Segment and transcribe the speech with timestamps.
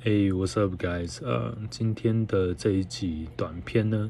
[0.00, 1.18] Hey, what's up, guys？
[1.24, 4.08] 呃，今天的这一集短片呢，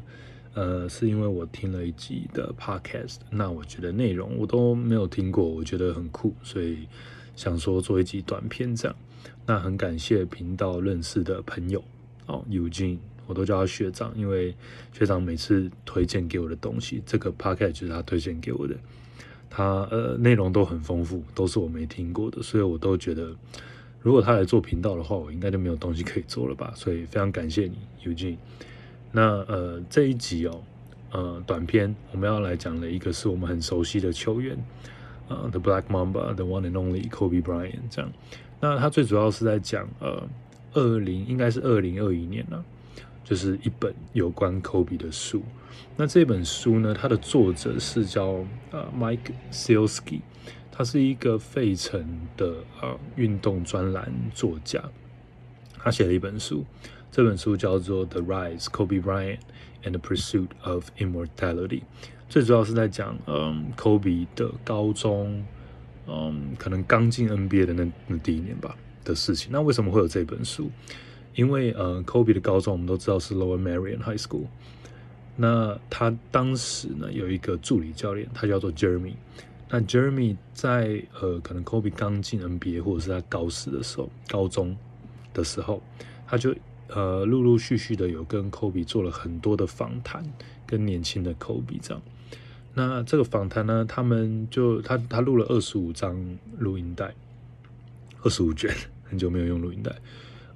[0.52, 6.86] 呃，是因为我听了一集的 podcast，那我觉得内容我都没有听过，我觉得很酷，所以
[7.34, 8.94] 想说做一集短片这样。
[9.46, 11.82] 那很感谢频道认识的朋友
[12.26, 14.54] 哦，Eugene，我都叫他学长，因为
[14.92, 18.76] 学长每次推荐给我的东西，这个 podcast 就是他推荐给我的，
[19.48, 23.34] 他呃内容都很丰富，都是我没听过的，所以我都觉得。
[24.00, 26.72] 如果他来做频道的话，我应该就没有东西可以做了吧。
[26.76, 28.36] 所以非常感谢你，Eugene。
[29.12, 30.62] 那呃这一集哦，
[31.10, 34.56] 呃短片我们要来讲的一个是我们很熟悉的球员，
[35.28, 38.12] 呃 The Black Mamba，The One and Only Kobe Bryant 这样。
[38.60, 40.28] 那他最主要是在讲呃
[40.74, 42.64] 二零应该是二零二一年了，
[43.28, 45.42] 就是一本有关 Kobe 的书。
[45.96, 50.20] 那这本书呢，它的作者是叫呃 Mike Sielski。
[50.70, 52.00] 他是一个费城
[52.36, 54.80] 的呃运动专栏作家，
[55.76, 56.64] 他写了一本书，
[57.10, 59.40] 这本书叫做《The Rise: Kobe Bryant
[59.82, 61.80] and the Pursuit of Immortality》，
[62.28, 65.44] 最主要是在讲嗯，Kobe 的高中，
[66.06, 69.50] 嗯，可能刚进 NBA 的那那第一年吧的事情。
[69.50, 70.70] 那为什么会有这本书？
[71.38, 74.46] 因为呃，Kobe 的高中我们都知道是 Lower Merion High School，
[75.36, 79.12] 那他当时呢有一个助理教练，他叫做 Jeremy。
[79.68, 84.76] 那 Jeremy 在呃，可能 Kobe 刚进 NBA 或者是他高四的时候，高中
[85.32, 85.80] 的时候，
[86.26, 86.52] 他就
[86.88, 90.24] 呃陆陆续续的有跟 Kobe 做了很多的访谈，
[90.66, 92.02] 跟年轻的 Kobe 这样。
[92.74, 97.14] 那这个访谈呢，他们就他他录了二十五张录音带，
[98.24, 99.94] 二十五卷，很久没有用录音带，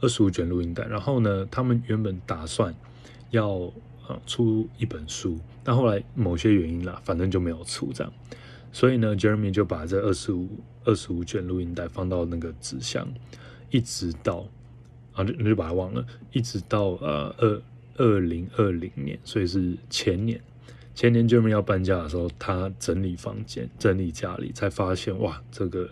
[0.03, 0.85] 二十五卷录音带。
[0.85, 2.75] 然后呢，他们原本打算
[3.31, 3.73] 要
[4.07, 8.13] 呃出一本书，但后来某些原因啦，反正就没有出这样。
[8.71, 10.49] 所以呢，Jeremy 就把这二十五
[10.85, 13.07] 二十五卷录音带放到那个纸箱，
[13.71, 14.47] 一直到
[15.13, 17.63] 啊，就就把它忘了，一直到呃二
[17.97, 20.41] 二零二零年，所以是前年。
[20.95, 25.89] 前年 Jeremy 要搬家的时候，他整理房间、整理家里，才发现哇，这个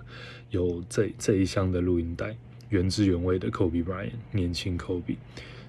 [0.50, 2.36] 有这这一箱的录音带，
[2.70, 5.16] 原汁原味的 Kobe Bryant 年轻 Kobe，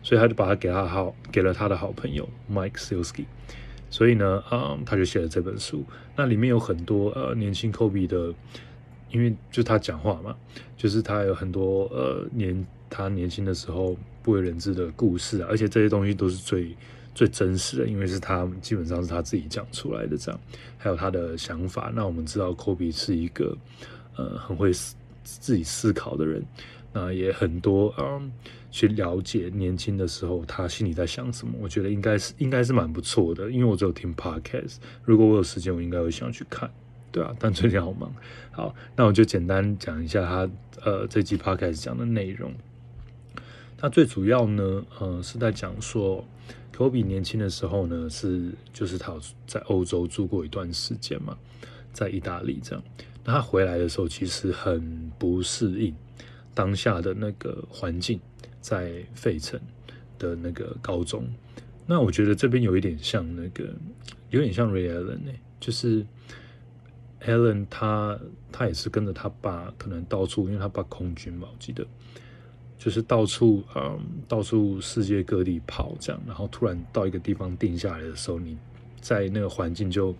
[0.02, 3.26] 所以他就把它给他好给了他的好朋友 Mike Silski，。
[3.90, 5.84] 所以呢，嗯，他就写了这本书。
[6.16, 8.34] 那里面有很多呃年轻 Kobe 的，
[9.12, 10.34] 因为就他讲话嘛，
[10.78, 16.74] 就是他有很多呃年他年轻的时候不为人知的故事，而且这些东西都是最
[17.14, 20.40] 最真实的，因为是他基本上是他自己讲出来的这样，
[20.78, 21.92] 还有他的想法。
[21.94, 23.58] 那我们知道 Kobe 是一个
[24.16, 26.42] 呃很会思自己思考的人，
[26.94, 28.32] 那也很多嗯。
[28.74, 36.72] 去了解年轻的时候他心里在想什么，我觉得应该是应该是蛮不错的，因为我只有听 podcast，如果我有时间，我应该会想去看，
[37.12, 38.10] 对啊，但最近好忙。
[38.50, 40.50] 好，那我就简单讲一下他
[40.86, 42.54] 呃这集 podcast 讲的内容。
[43.78, 46.24] 他最主要呢，呃是在讲说，
[46.72, 49.14] 科比年轻的时候呢是就是他
[49.46, 51.38] 在欧洲住过一段时间嘛，
[51.92, 52.82] 在意大利这样，
[53.26, 55.94] 那他回来的时候其实很不适应
[56.54, 58.20] 当下的那个环境。
[58.62, 59.60] 在费城
[60.20, 61.28] 的那个高中，
[61.88, 63.74] 那我觉得这边有一点像那个，
[64.30, 66.06] 有点像 Ray Allen 呢，就是
[67.26, 68.20] Allen 他
[68.52, 71.84] 他也是跟着他爸，可能到处，因为他爸空军嘛，我记得，
[72.78, 78.56] 就是到处嗯，到处世界各地跑这样，然后突然到一个地方定下来的时候，你
[79.00, 80.14] 在那个环境就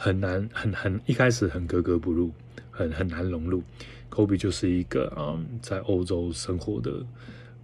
[0.00, 2.32] 很难，很很一开始很格格不入，
[2.70, 3.62] 很很难融入。
[4.08, 7.04] Kobe 就是一个嗯，在欧洲生活的。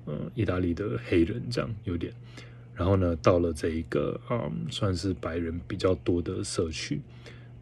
[0.08, 2.12] 嗯，意大利的黑人这样有点，
[2.76, 7.02] 然后呢，到了这一个嗯，算是白人比较多的社区，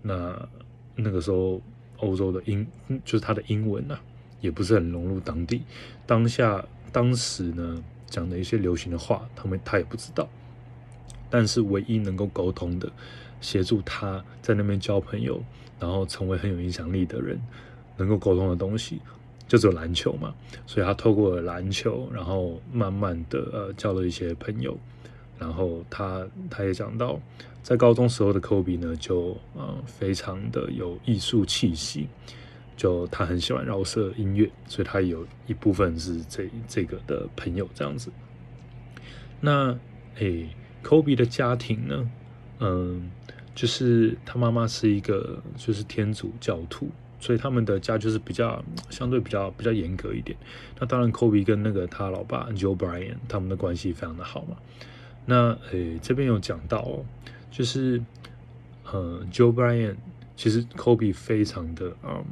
[0.02, 0.46] 那
[0.94, 1.62] 那个时候
[1.96, 2.66] 欧洲的英
[3.02, 3.98] 就是他的英文呐，
[4.42, 5.62] 也不是很融入当地。
[6.04, 6.62] 当下
[6.92, 10.28] 当时呢讲的一些流行的话，他们他也不知道。
[11.30, 12.92] 但是唯一能够沟通的，
[13.44, 15.38] 协助他在那边交朋友，
[15.78, 17.38] 然后成为很有影响力的人，
[17.98, 18.98] 能够沟通的东西。
[19.46, 20.34] 就只有篮球嘛，
[20.66, 24.76] 所以他透过篮球，然后慢慢的呃交了一些朋友，
[25.38, 27.20] 然后他他也讲到，
[27.62, 32.08] 在高中时候的科比呢，就呃非常的有艺术气息，
[32.74, 38.10] 就他很喜欢饶舌音乐，所以他有一部分是这这个的朋友这样子。
[39.42, 39.78] 那
[40.16, 40.48] 诶，
[40.80, 42.10] 科比的家庭呢，
[42.60, 43.10] 嗯，
[43.54, 46.88] 就是他妈妈是一个就是天主教徒。
[47.20, 50.36] 所以他们的家就是比较相对比较比较严格一点。
[50.78, 54.56] 那当然，Kobe 跟那个他老爸 Joe Bryan 他们的关系非常的好嘛。
[55.24, 57.02] 那诶这边有讲到哦，
[57.50, 58.02] 就是
[58.92, 59.96] 呃 Joe Bryan
[60.36, 62.22] 其实 Kobe 非常的嗯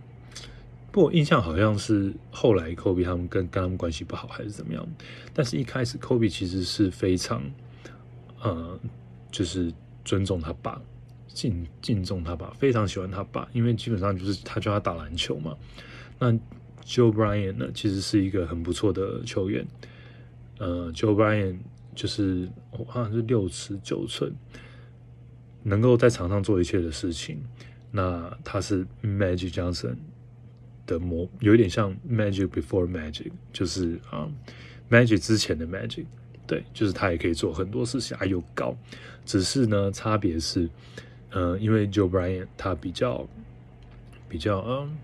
[0.90, 4.86] 不过印象好像是后来科比他们跟跟他们关系不好还是怎么样，
[5.32, 7.42] 但是一开始科比其实是非常，
[8.42, 8.78] 呃，
[9.30, 9.72] 就是
[10.04, 10.78] 尊重他爸，
[11.34, 15.56] 敬敬重他爸，非常喜欢他爸，因为基本上就是他教他打篮球嘛。
[16.18, 16.32] 那
[16.84, 19.66] Joe Bryant 呢，其实是一个很不错的球员，
[20.58, 21.58] 呃，Joe Bryant
[21.94, 24.32] 就是我好像是六尺九寸，
[25.62, 27.42] 能够在场上做一切的事情。
[27.90, 29.96] 那他是 Magic Johnson
[30.86, 34.26] 的模，有一点像 Magic Before Magic，就是啊
[34.90, 36.06] ，Magic 之前的 Magic，
[36.46, 38.74] 对，就是他也可以做很多事情，还又高，
[39.26, 40.68] 只是呢，差别是，
[41.32, 43.26] 呃，因为 Joe Bryant 他比较
[44.28, 44.96] 比较嗯，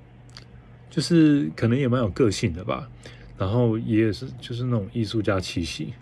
[0.88, 2.88] 就是可能也蛮有个性的吧，
[3.36, 5.92] 然后也是就是那种艺术家气息。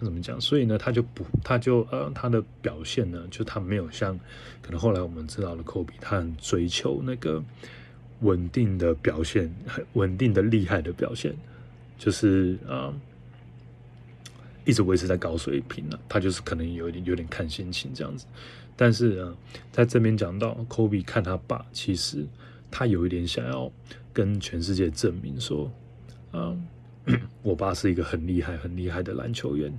[0.00, 0.40] 怎么讲？
[0.40, 4.18] 所以呢，他就不，他就呃，他的表现呢，就他没有像
[4.60, 7.40] 可能后来我们知道的科比，他很追求那个
[8.18, 9.54] 稳定的表现，
[9.92, 11.32] 稳定的厉害的表现，
[11.98, 12.92] 就是啊，
[14.64, 16.00] 一直维持在高水平了。
[16.08, 18.26] 他就是可能有点有点看心情这样子。
[18.76, 19.34] 但是啊，
[19.70, 22.26] 在这边讲到科比看他爸，其实
[22.70, 23.70] 他有一点想要
[24.12, 25.70] 跟全世界证明说，
[26.30, 26.56] 啊。
[27.42, 29.76] 我爸是一个很厉害、很厉害的篮球员。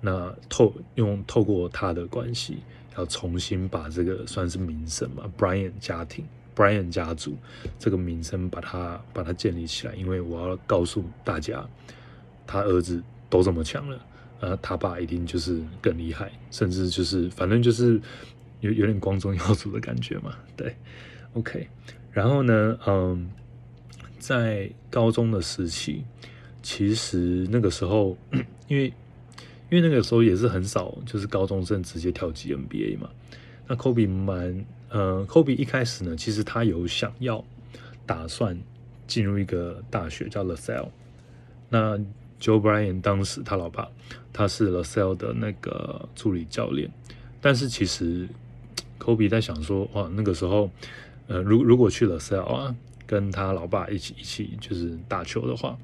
[0.00, 2.60] 那透用透过他的关系，
[2.96, 6.24] 要重新把这个算是名声嘛，Brian 家庭、
[6.56, 7.36] Brian 家族
[7.78, 9.94] 这个名声把它把它建立起来。
[9.94, 11.62] 因为我要告诉大家，
[12.46, 14.02] 他儿子都这么强了，
[14.42, 17.98] 呃，他爸一定就是更厉害，甚至就是反正就是
[18.60, 20.36] 有有点光宗耀祖的感觉嘛。
[20.56, 20.76] 对
[21.34, 21.68] ，OK。
[22.10, 23.30] 然后呢，嗯，
[24.18, 26.04] 在高中的时期。
[26.64, 28.16] 其实那个时候，
[28.68, 28.86] 因为
[29.68, 33.10] 因为那个时候也是很少，就是高中生直接跳级 NBA 嘛。
[33.66, 37.44] 那 Kobe 蛮，呃，Kobe 一开始呢，其实他有想要
[38.06, 38.56] 打算
[39.08, 40.90] 进入一个大学叫 LaSalle。
[41.68, 41.98] 那
[42.42, 43.88] Joe Bryan 当时他老爸
[44.32, 46.90] 他是 LaSalle 的那个助理教练，
[47.40, 48.28] 但是其实
[48.98, 50.68] Kobe 在想说，哇，那个时候，
[51.28, 52.74] 呃，如如果去 LaSalle 啊，
[53.06, 55.78] 跟他老爸一起一起就是打球的话。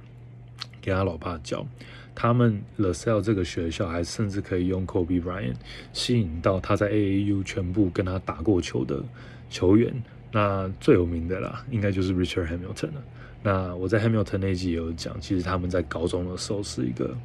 [0.81, 1.67] 给他老爸教，
[2.15, 5.55] 他们 The Cell 这个学校还甚至可以用 Kobe Bryan
[5.93, 9.03] 吸引到他在 AAU 全部跟他打过球的
[9.51, 9.93] 球员。
[10.33, 13.05] 那最有名的啦，应该就是 Richard Hamilton 了。
[13.43, 17.17] 那我在 Hamilton 那集有讲，其实他们在高中的时候是一个，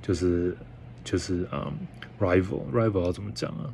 [0.00, 0.56] 就是
[1.04, 1.72] 就是嗯
[2.20, 3.68] ，rival rival 要怎么讲啊？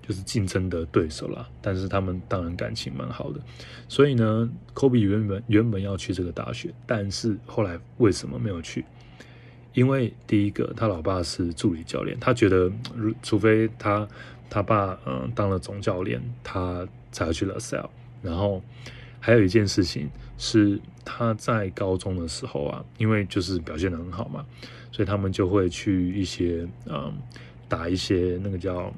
[0.00, 1.46] 就是竞争的对手啦。
[1.60, 3.40] 但是他们当然感情蛮好的。
[3.88, 8.84] 所以呢，Kobe 原本原本要去这个大学，但是后来为什么没有去？
[9.74, 14.08] 因为第一个，他老爸是助理教练，他觉得如除非他
[14.48, 17.90] 他爸嗯当了总教练，他才要去 l a s a l l
[18.22, 18.62] 然后
[19.20, 24.44] 还有一件事情是他在高中的时候啊，因为就是表现的很好嘛，
[24.90, 27.16] 所以他们就会去一些嗯
[27.68, 28.92] 打一些那个叫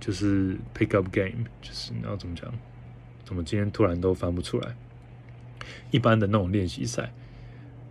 [0.00, 2.52] 就是 pick up game，就是你要怎么讲？
[3.24, 4.74] 怎么今天突然都翻不出来？
[5.90, 7.12] 一般的那种练习赛，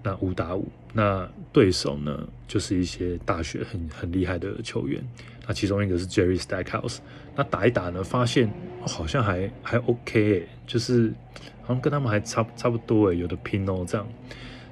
[0.03, 5.01] 那五打五，那对手呢就是一些大学很很厉害的球员。
[5.47, 6.97] 那其中一个是 Jerry Stackhouse。
[7.35, 8.51] 那打一打呢，发现
[8.81, 11.13] 好像还还 OK，就是
[11.61, 14.07] 好像跟他们还差差不多诶，有的拼哦这样。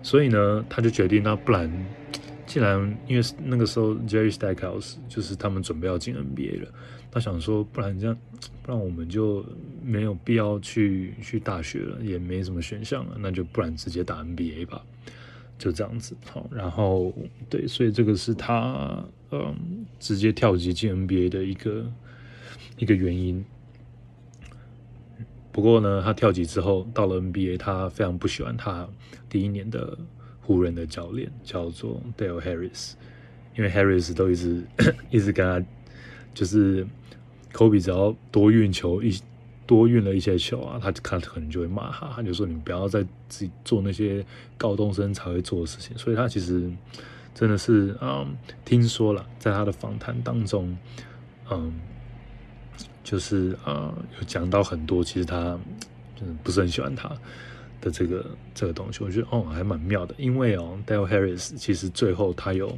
[0.03, 1.71] 所以呢，他就决定，那不然，
[2.45, 6.69] 既然因为那个时候 Jerry Stackhouse 就是他们准备要进 NBA 了。
[7.11, 8.17] 他想说，不然这样，
[8.61, 9.43] 不然我们就
[9.83, 14.85] 没有必要去去大学了，也没什么选项了，那就不然直接打 NBA 吧，
[15.59, 16.15] 就这样子。
[16.25, 17.13] 好，然后
[17.47, 21.85] 对，所以这个是他嗯直接跳级进 NBA 的一个
[22.77, 23.45] 一个原因。
[25.51, 28.89] 不过呢，他跳级之后到了 NBA，他非常不喜欢他
[29.29, 29.95] 第一年的
[30.41, 32.93] 湖人的教练叫做 Dale Harris，
[33.55, 34.63] 因为 Harris 都一直
[35.11, 35.67] 一直跟他
[36.33, 36.87] 就是。
[37.51, 39.19] 科比只要多运球一
[39.69, 44.25] 多运了一些球啊，他他可能就会骂他，他就说你不要再自己做那些
[44.57, 45.95] 高中生才会做的事情。
[45.95, 46.67] 所以他其实
[47.35, 48.35] 真的是嗯，
[48.65, 50.75] 听说了，在他的访谈当中，
[51.51, 51.71] 嗯，
[53.03, 55.55] 就是啊有讲到很多，其实他
[56.15, 57.07] 就是不是很喜欢他
[57.79, 59.03] 的这个这个东西。
[59.03, 62.75] 我觉得哦还蛮妙的，因为哦，Dale Harris 其实最后他有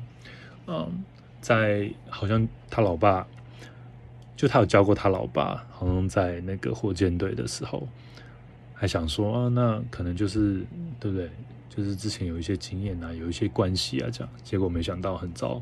[0.67, 1.05] 嗯
[1.39, 3.25] 在好像他老爸。
[4.41, 7.88] 就他有教过他老爸，好像在那个火箭队的时候，
[8.74, 10.65] 还想说啊，那可能就是
[11.00, 11.29] 对不对？
[11.69, 14.33] 就是之前有一些经验啊，有一些关系啊，这样。
[14.43, 15.62] 结果没想到很糟。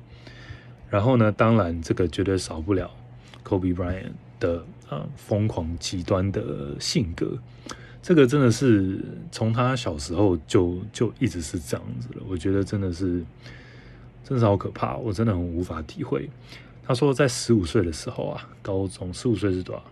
[0.90, 2.90] 然后呢，当然这个绝对少不了
[3.44, 7.38] Kobe Bryant 的啊疯狂极端的性格。
[8.02, 12.24] 这个真的是从他小时候就就一直是这样子了。
[12.30, 13.26] 我觉得真的是，
[14.24, 16.30] 真的是好可怕，我真的很无法体会。
[16.90, 19.84] 他说，在十五岁的时候啊，高中十五岁是多少？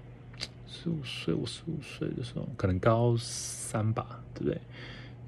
[0.66, 4.60] 十五岁，我十五岁的时候，可能高三吧，对不对？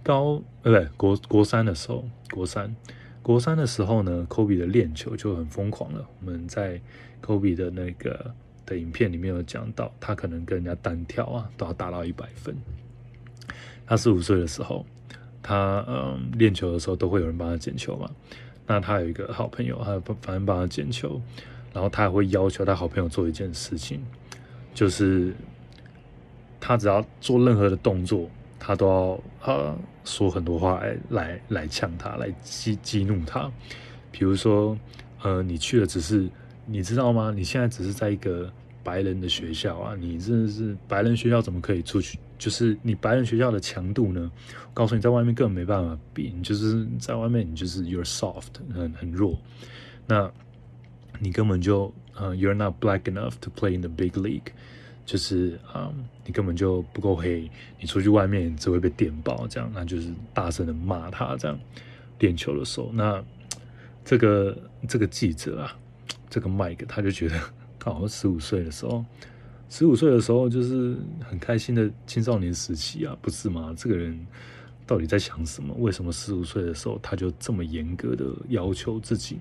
[0.02, 2.76] 高呃，不对，国国三的时候，国三，
[3.22, 6.04] 国三的时候呢，Kobe 的练球就很疯狂了。
[6.20, 6.82] 我们在
[7.24, 8.34] Kobe 的那个
[8.66, 12.58] 的影片里面有讲到，他可能跟人家单挑啊，都要达到一百分。
[13.86, 14.84] 他十五岁的时候，
[15.44, 18.10] 他嗯练球的时候都会有人帮他捡球嘛。
[18.66, 21.22] 那他有一个好朋友，他反正帮他捡球。
[21.74, 24.02] 然后他还会要求他好朋友做一件事情，
[24.74, 25.34] 就是
[26.60, 33.50] 他只要做任何的动作，他都要呃说很多话来来来呛他，来激激怒他。
[34.12, 34.78] 比如说，
[35.22, 36.28] 呃，你去了只是
[36.66, 37.32] 你知道吗？
[37.36, 38.52] 你现在只是在一个
[38.84, 42.18] 白人的学校啊，你真的是白人学校怎么可以出去？
[42.40, 44.32] 就是你白人学校的强度呢？
[44.66, 49.38] 我告诉你，在外面根本没办法比，你就是在外面你就是 you're soft，很很弱。
[50.08, 50.32] 那
[51.20, 54.52] 你根本就，呃，you're not black enough to play in the big league，
[55.06, 55.94] 就是啊，
[56.26, 57.50] 你根本就不够黑，
[57.80, 61.60] 你出去外面只会被电爆，这样，那就是大声的骂他，这样
[62.20, 63.24] 练球的时候，那
[64.06, 64.58] 这个
[64.88, 65.78] 这个记者啊，
[66.30, 67.40] 这个 Mike 他就觉得，
[67.78, 69.04] 刚 好十五岁的时候，
[69.70, 73.74] 十五岁的时候就是很开心的青少年时期啊，不是吗？
[73.78, 74.26] 这个人
[74.88, 75.76] 到底在想什么？
[75.80, 79.40] 为什么十五岁的时候他就这么严格的要求自己？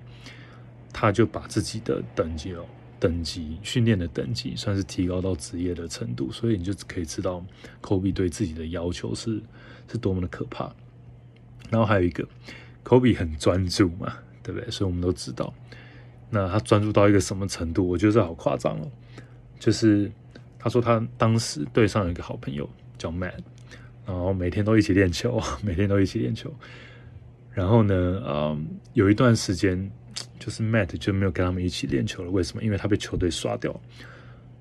[0.91, 2.65] 他就把自己的等级哦，
[2.99, 7.43] 等级训练的等级算是提高到职业的程度，所以你就可以知道
[7.79, 9.41] 科比对自己的要求是
[9.89, 10.69] 是多么的可怕。
[11.69, 12.27] 然后还有一个，
[12.83, 14.69] 科比很专注嘛，对不对？
[14.71, 15.53] 所以我们都知道，
[16.29, 17.87] 那他专注到一个什么程度？
[17.87, 18.91] 我觉得这好夸张哦。
[19.59, 20.11] 就是
[20.57, 22.67] 他说他当时队上有一个好朋友
[22.97, 23.39] 叫 Matt，
[24.05, 26.53] 然后每天都一起练球， 每天都一起练球。
[27.53, 29.89] 然后呢，嗯，有一段时间。
[30.39, 32.63] 就是 Matt 就没有跟他们一起练球了，为什么？
[32.63, 33.77] 因为他被球队刷掉。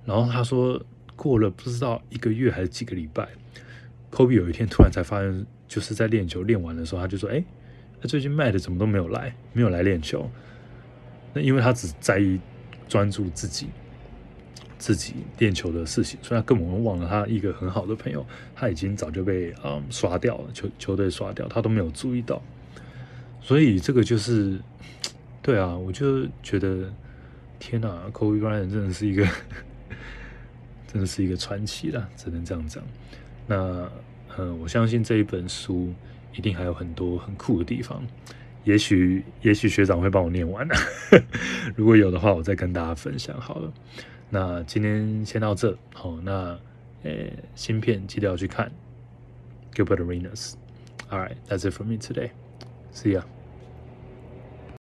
[0.05, 0.81] 然后他说，
[1.15, 3.29] 过了不知道一个月还是几个礼拜
[4.11, 7.45] ，Kobe 有一天突然才发现，就是在练球练完的时候，他就说：“哎，
[8.01, 10.31] 那最近 Matt 怎么都没有来，没有来练球？
[11.35, 12.41] 那因为他只在意
[12.89, 13.69] 专注自己
[14.79, 22.43] 自己练球的事情，所以他根本忘了他一个很好的朋友，他已经早就被嗯刷掉了，球球队刷掉，他都没有注意到。
[23.43, 24.59] 所以这个就是。”
[25.49, 26.93] 对啊，我就觉得
[27.59, 29.27] 天哪，Kobe Bryant 真的是一个，
[30.87, 32.85] 真的是一个传奇了，只能这样讲。
[33.47, 33.91] 那
[34.37, 35.91] 嗯，我相信这一本书
[36.35, 38.07] 一定还有很多很酷的地方，
[38.65, 40.75] 也许也许学长会帮我念完呢，
[41.75, 43.73] 如果有的话，我再跟大家分享好了。
[44.29, 46.59] 那今天先到这，好，那
[47.05, 47.11] 呃，
[47.55, 48.71] 芯片记得要去看
[49.75, 50.53] Gilbert Arenas。
[51.09, 52.33] All right, that's it for me today.
[52.93, 53.38] See ya.